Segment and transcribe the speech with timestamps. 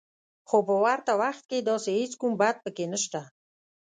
[0.49, 3.21] خو په ورته وخت کې داسې هېڅ کوم بد پکې نشته